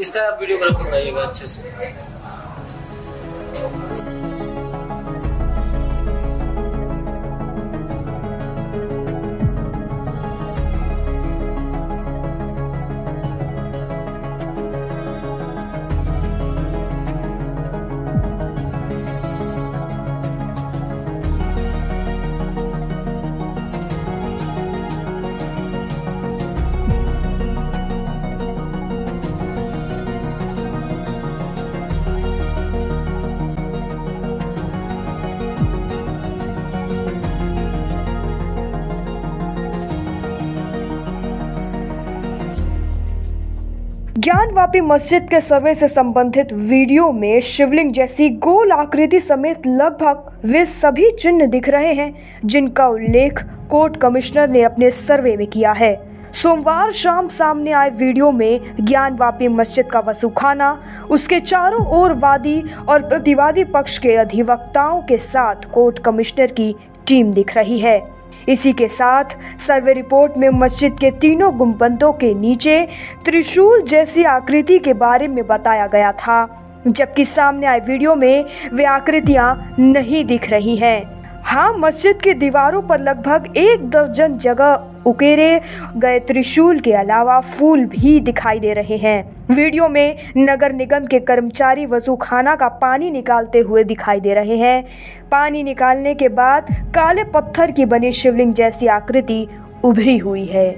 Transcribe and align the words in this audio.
इसका 0.00 0.20
आप 0.28 0.40
वीडियोग्राफी 0.40 0.84
बनाइएगा 0.84 1.22
अच्छे 1.22 1.46
से। 1.46 1.60
ज्ञानवापी 44.20 44.80
मस्जिद 44.80 45.28
के 45.30 45.40
सर्वे 45.40 45.74
से 45.74 45.88
संबंधित 45.88 46.52
वीडियो 46.52 47.10
में 47.12 47.40
शिवलिंग 47.40 47.92
जैसी 47.92 48.28
गोल 48.38 48.72
आकृति 48.72 49.20
समेत 49.20 49.66
लगभग 49.66 50.40
वे 50.44 50.64
सभी 50.66 51.10
चिन्ह 51.10 51.46
दिख 51.46 51.68
रहे 51.68 51.92
हैं, 51.92 52.12
जिनका 52.44 52.88
उल्लेख 52.88 53.42
कोर्ट 53.70 53.96
कमिश्नर 53.96 54.48
ने 54.48 54.62
अपने 54.62 54.90
सर्वे 54.90 55.36
में 55.36 55.46
किया 55.46 55.72
है। 55.72 55.94
सोमवार 56.32 56.92
शाम 56.92 57.28
सामने 57.28 57.72
आए 57.72 57.90
वीडियो 57.90 58.30
में 58.32 58.60
ज्ञानवापी 58.80 59.48
मस्जिद 59.48 59.86
का 59.86 60.00
वसूखाना, 60.00 60.78
उसके 61.10 61.40
चारों 61.40 61.84
ओर 62.00 62.12
वादी 62.18 62.62
और 62.88 63.08
प्रतिवादी 63.08 63.64
पक्ष 63.64 63.98
के 63.98 64.16
अधिवक्ताओं 64.16 65.02
के 65.02 65.16
साथ 65.16 65.70
कोर्ट 65.74 65.98
कमिश्नर 65.98 66.52
की 66.52 66.74
टीम 67.06 67.32
दिख 67.32 67.56
रही 67.56 67.78
है। 67.78 68.19
इसी 68.48 68.72
के 68.72 68.88
साथ 68.88 69.36
सर्वे 69.60 69.92
रिपोर्ट 69.92 70.36
में 70.36 70.48
मस्जिद 70.48 70.98
के 71.00 71.10
तीनों 71.10 71.56
गुम्बदों 71.58 72.12
के 72.12 72.32
नीचे 72.34 72.82
त्रिशूल 73.24 73.82
जैसी 73.82 74.24
आकृति 74.24 74.78
के 74.78 74.92
बारे 74.94 75.28
में 75.28 75.46
बताया 75.46 75.86
गया 75.86 76.12
था, 76.12 76.46
जबकि 76.86 77.24
सामने 77.24 77.66
आए 77.66 77.80
वीडियो 77.80 78.14
में 78.14 78.44
वे 78.72 78.84
आकृतियाँ 78.84 79.74
नहीं 79.78 80.24
दिख 80.24 80.50
रही 80.50 80.76
हैं। 80.76 81.19
हाँ 81.44 81.72
मस्जिद 81.72 82.20
की 82.22 82.32
दीवारों 82.34 82.80
पर 82.82 83.00
लगभग 83.00 83.56
एक 83.56 83.88
दर्जन 83.90 84.36
जगह 84.38 85.06
उकेरे 85.06 85.60
गए 85.96 86.18
त्रिशूल 86.20 86.80
के 86.80 86.92
अलावा 86.92 87.40
फूल 87.40 87.84
भी 87.84 88.18
दिखाई 88.20 88.58
दे 88.60 88.72
रहे 88.74 88.96
हैं। 88.96 89.24
वीडियो 89.50 89.88
में 89.88 90.32
नगर 90.36 90.72
निगम 90.72 91.06
के 91.06 91.20
कर्मचारी 91.20 91.86
वज़ू 91.86 92.16
खाना 92.16 92.54
का 92.56 92.68
पानी 92.68 93.10
निकालते 93.10 93.58
हुए 93.58 93.84
दिखाई 93.84 94.20
दे 94.20 94.34
रहे 94.34 94.56
हैं। 94.56 94.82
पानी 95.30 95.62
निकालने 95.62 96.14
के 96.14 96.28
बाद 96.28 96.66
काले 96.94 97.24
पत्थर 97.24 97.70
की 97.70 97.84
बनी 97.84 98.12
शिवलिंग 98.12 98.54
जैसी 98.54 98.86
आकृति 98.86 99.46
उभरी 99.84 100.16
हुई 100.18 100.44
है। 100.44 100.68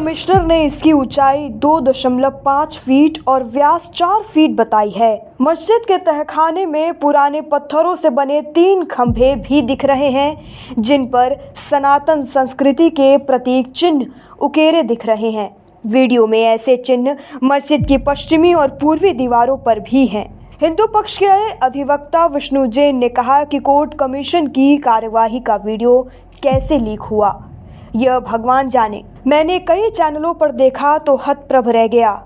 कमिश्नर 0.00 0.42
ने 0.42 0.64
इसकी 0.64 0.92
ऊंचाई 0.92 1.48
2.5 1.60 2.76
फीट 2.78 3.18
और 3.28 3.42
व्यास 3.44 3.88
4 3.94 4.22
फीट 4.24 4.50
बताई 4.50 4.90
है। 4.90 5.10
मस्जिद 5.42 5.84
के 5.88 5.98
तहखाने 5.98 6.64
में 6.66 6.98
पुराने 6.98 7.40
पत्थरों 7.40 7.94
से 7.96 8.10
बने 8.10 8.40
तीन 8.54 8.84
खंभे 8.84 9.34
भी 9.38 9.60
दिख 9.62 9.84
रहे 9.84 10.08
हैं, 10.10 10.36
जिन 10.78 11.04
पर 11.06 11.36
सनातन 11.56 12.24
संस्कृति 12.24 12.88
के 12.90 13.16
प्रतीक 13.18 13.70
चिन्ह 13.72 14.06
उकेरे 14.40 14.82
दिख 14.82 15.06
रहे 15.06 15.30
हैं। 15.30 15.50
वीडियो 15.84 16.26
में 16.26 16.40
ऐसे 16.40 16.76
चिन्ह 16.76 17.16
मस्जिद 17.42 17.86
की 17.86 17.98
पश्चिमी 17.98 18.54
और 18.54 18.68
पूर्वी 18.80 19.12
दीवारों 19.12 19.56
पर 19.58 19.80
भी 19.80 20.06
हैं। 20.06 20.26
हिंदू 20.62 20.86
पक्ष 20.86 21.18
के 21.18 21.50
अधिवक्ता 21.58 22.26
विष्णु 22.26 22.66
जैन 22.68 22.96
ने 22.96 23.08
कहा 23.10 23.42
कि 23.44 23.58
कोर्ट 23.60 23.94
कमीशन 23.94 24.46
की 24.46 24.76
कार्यवाही 24.78 25.40
का 25.40 25.56
वीडियो 25.56 26.00
कैसे 26.42 26.78
लीक 26.78 27.00
हुआ। 27.02 27.49
यह 27.96 28.18
भगवान 28.18 28.68
जाने। 28.68 29.04
मैंने 29.26 29.58
कई 29.58 29.90
चैनलों 29.90 30.34
पर 30.34 30.52
देखा 30.52 30.98
तो 30.98 31.16
हतप्रभ 31.16 31.68
रह 31.68 31.86
गया। 31.86 32.22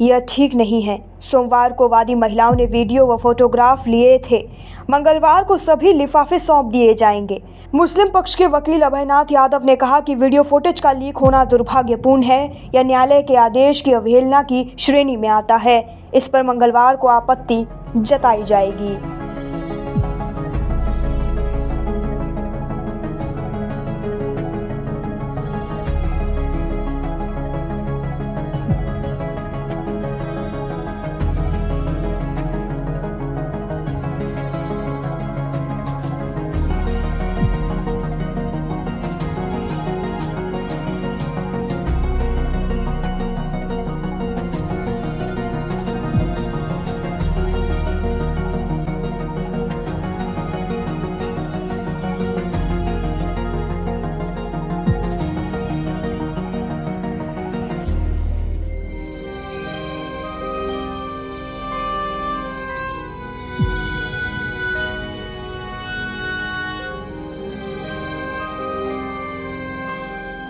यह 0.00 0.18
ठीक 0.28 0.54
नहीं 0.54 0.82
है। 0.82 1.04
सोमवार 1.20 1.72
को 1.72 1.88
वादी 1.88 2.14
महिलाओं 2.14 2.54
ने 2.54 2.66
वीडियो 2.66 3.06
व 3.06 3.16
फोटोग्राफ 3.16 3.86
लिए 3.86 4.18
थे। 4.30 4.48
मंगलवार 4.90 5.44
को 5.44 5.56
सभी 5.56 5.92
लिफाफे 5.92 6.38
सौंप 6.38 6.66
दिए 6.66 6.94
जाएँगे। 6.94 7.42
मुस्लिम 7.74 8.08
पक्ष 8.08 8.34
के 8.34 8.46
वकील 8.46 8.82
अभयनाथ 8.82 9.24
यादव 9.32 9.64
ने 9.64 9.76
कहा 9.76 10.00
कि 10.00 10.14
वीडियो 10.14 10.42
फुटेज 10.42 10.80
का 10.80 10.92
लीक 10.92 11.18
होना 11.18 11.44
दुर्भाग्यपूर्ण 11.44 12.22
है। 12.22 12.70
यह 12.74 12.82
न्यायालय 12.82 13.22
के 13.22 13.36
आदेश 13.36 13.80
की 13.80 13.92
अवहेलना 13.92 14.42
की 14.42 14.76
श्रेणी 14.78 15.16
में 15.16 15.28
आता 15.28 15.56
है। 15.56 15.98
इस 16.14 16.28
पर 16.28 16.42
मंगलवार 16.42 16.96
को 16.96 17.08
आपत्ति 17.08 17.66
जताई 17.96 18.42
जाएगी। 18.42 19.15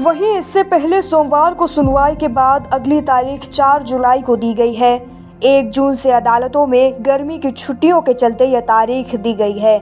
वहीं 0.00 0.38
इससे 0.38 0.62
पहले 0.62 1.00
सोमवार 1.02 1.54
को 1.54 1.66
सुनवाई 1.66 2.14
के 2.16 2.28
बाद 2.28 2.68
अगली 2.72 3.00
तारीख 3.00 3.44
4 3.44 3.82
जुलाई 3.82 4.22
को 4.22 4.36
दी 4.36 4.52
गई 4.54 4.74
है। 4.74 4.94
एक 5.42 5.70
जून 5.70 5.94
से 5.94 6.10
अदालतों 6.12 6.66
में 6.66 6.96
गर्मी 7.00 7.38
की 7.38 7.50
छुट्टियों 7.50 8.00
के 8.00 8.14
चलते 8.14 8.44
यह 8.44 8.60
तारीख 8.60 9.14
दी 9.14 9.32
गई 9.32 9.58
है। 9.58 9.78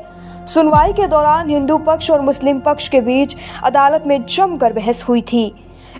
सुनवाई 0.54 0.92
के 0.92 1.06
दौरान 1.06 1.50
हिंदू 1.50 1.78
पक्ष 1.78 2.10
और 2.10 2.20
मुस्लिम 2.20 2.60
पक्ष 2.60 2.88
के 2.88 3.00
बीच 3.00 3.36
अदालत 3.64 4.04
में 4.06 4.24
जमकर 4.26 4.72
बहस 4.72 5.04
हुई 5.08 5.22
थी। 5.22 5.44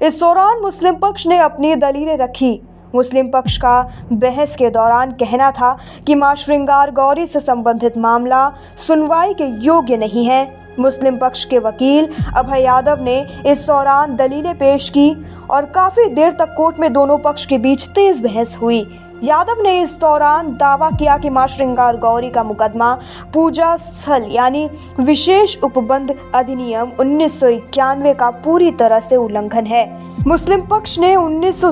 इस 0.02 0.20
दौरान 0.20 0.62
मुस्लिम 0.62 0.94
पक्ष 0.94 1.26
ने 1.26 1.38
अपनी 1.38 1.74
दलीलें 1.76 2.16
रखी। 2.16 2.60
मुस्लिम 2.94 3.30
पक्ष 3.30 3.56
का 3.56 3.80
बहस 4.12 4.56
के 4.56 4.70
दौरान 4.70 5.12
कहना 5.12 5.50
था 5.50 5.76
कि 6.06 6.14
माँ 6.14 6.34
श्रृंगार 6.34 6.90
गौरी 6.90 7.26
से 7.26 7.40
संबंधित 7.40 7.98
मामला 7.98 8.50
सुनवाई 8.86 9.34
के 9.34 9.44
योग्य 9.64 9.96
नहीं 9.96 10.26
है। 10.26 10.63
मुस्लिम 10.78 11.16
पक्ष 11.16 11.44
के 11.44 11.58
वकील 11.58 12.08
अभय 12.36 12.62
यादव 12.62 13.02
ने 13.02 13.20
इस 13.46 13.66
दौरान 13.66 14.16
दलीलें 14.16 14.54
पेश 14.58 14.88
की 14.88 15.10
और 15.50 15.64
काफ़ी 15.74 16.08
देर 16.14 16.32
तक 16.32 16.54
कोर्ट 16.56 16.78
में 16.80 16.92
दोनों 16.92 17.18
पक्ष 17.18 17.46
के 17.46 17.58
बीच 17.58 17.86
तेज 17.88 18.22
बहस 18.22 18.56
हुई। 18.62 18.80
यादव 19.24 19.62
ने 19.62 19.80
इस 19.82 19.92
दौरान 19.94 20.48
दावा 20.52 20.90
किया 20.90 21.16
कि 21.18 21.30
माँ 21.30 21.46
श्रृंगार 21.48 21.96
गौरी 21.96 22.30
का 22.30 22.42
मुकदमा 22.42 22.92
पूजा 23.34 23.76
स्थल 23.76 24.26
यानी 24.30 24.68
विशेष 25.00 25.56
उपबंध 25.64 26.14
अधिनियम 26.34 26.90
उन्नीस 27.00 27.38
सौ 27.40 27.48
इक्यानवे 27.48 28.14
का 28.14 28.30
पूरी 28.44 28.70
तरह 28.70 29.00
से 29.00 29.16
उल्लंघन 29.16 29.66
है। 29.66 29.86
मुस्लिम 30.26 30.60
पक्ष 30.60 30.98
ने 30.98 31.14
उन्नीस 31.16 31.64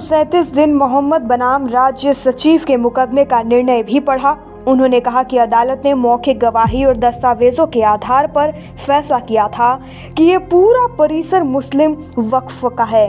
दिन 0.55 0.75
मोहम्मद 0.75 1.23
बनाम 1.23 1.67
राज्य 1.67 2.15
सचिव 2.15 2.65
के 2.67 2.77
मुकदमे 2.77 3.25
का 3.25 3.43
निर्णय 3.43 3.83
भी 3.83 4.01
पढ़ा। 4.01 4.37
उन्होंने 4.69 5.01
कहा 5.01 5.23
कि 5.23 5.39
अदालत 5.39 5.83
ने 5.85 5.95
मौखिक 5.95 6.39
गवाही 6.39 6.85
और 6.85 6.97
दस्तावेजों 6.97 7.67
के 7.67 7.83
आधार 7.83 8.27
पर 8.27 8.53
फैसला 8.87 9.19
किया 9.19 9.49
था 9.49 9.75
कि 10.17 10.25
ये 10.25 10.39
पूरा 10.39 10.87
परिसर 10.97 11.43
मुस्लिम 11.43 11.97
वक्फ 12.19 12.61
का 12.79 12.85
है। 12.85 13.07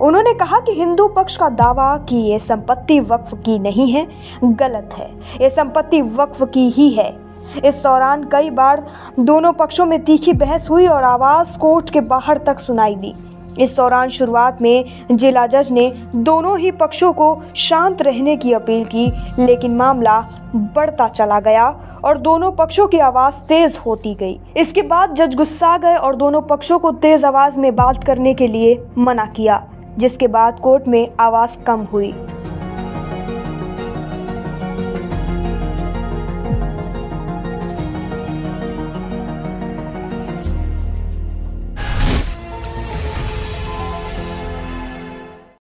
उन्होंने 0.00 0.34
कहा 0.34 0.60
कि 0.60 0.72
हिंदू 0.72 1.08
पक्ष 1.08 1.36
का 1.36 1.48
दावा 1.48 1.96
कि 1.98 2.16
ये 2.16 2.38
संपत्ति 2.38 3.00
वक्फ 3.00 3.34
की 3.34 3.58
नहीं 3.58 3.90
है, 3.92 4.06
गलत 4.44 4.94
है। 4.98 5.10
ये 5.40 5.50
संपत्ति 5.50 6.02
वक्फ 6.02 6.42
की 6.44 6.68
ही 6.70 6.90
है। 6.90 7.12
इस 7.64 7.82
दौरान 7.82 8.24
कई 8.24 8.50
बार 8.50 8.86
दोनों 9.20 9.52
पक्षों 9.52 9.86
में 9.86 10.04
तीखी 10.04 10.32
बहस 10.32 10.70
हुई 10.70 10.86
और 10.86 11.04
आवाज़ 11.04 11.58
कोर्ट 11.58 11.90
के 11.90 12.00
बाहर 12.00 12.38
तक 12.38 12.58
सुनाई 12.58 12.94
दी। 12.94 13.14
इस 13.58 13.74
दौरान 13.76 14.08
शुरुआत 14.08 14.62
में 14.62 14.84
जिला 15.10 15.46
जज 15.46 15.70
ने 15.70 15.90
दोनों 16.14 16.58
ही 16.58 16.70
पक्षों 16.72 17.12
को 17.12 17.42
शांत 17.56 18.02
रहने 18.02 18.36
की 18.36 18.52
अपील 18.52 18.84
की, 18.84 19.06
लेकिन 19.38 19.76
मामला 19.76 20.20
बढ़ता 20.54 21.08
चला 21.08 21.40
गया 21.40 21.68
और 22.04 22.18
दोनों 22.18 22.50
पक्षों 22.52 22.86
की 22.86 22.98
आवाज़ 23.00 23.40
तेज 23.48 23.76
होती 23.86 24.14
गई। 24.14 24.38
इसके 24.56 24.82
बाद 24.82 25.14
जज 25.14 25.34
गुस्सा 25.34 25.76
गए 25.78 25.96
और 25.96 26.16
दोनों 26.16 26.40
पक्षों 26.42 26.78
को 26.78 26.90
तेज 26.92 27.24
आवाज़ 27.24 27.58
में 27.60 27.74
बात 27.76 28.04
करने 28.04 28.34
के 28.34 28.46
लिए 28.46 28.78
मना 28.98 29.26
किया, 29.26 29.62
जिसके 29.98 30.26
बाद 30.28 30.60
कोर्ट 30.60 30.88
में 30.88 31.08
आवाज़ 31.20 31.58
कम 31.64 31.86
हुई। 31.92 32.12